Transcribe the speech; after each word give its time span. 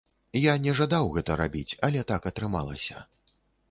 Я 0.43 0.53
не 0.63 0.73
жадаў 0.79 1.13
гэта 1.19 1.37
рабіць, 1.43 1.77
але 1.91 2.05
так 2.15 2.21
атрымалася. 2.35 3.09